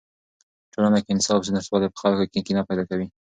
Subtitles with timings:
[0.63, 3.07] په ټولنه کې د انصاف نشتوالی په خلکو کې کینه پیدا کوي.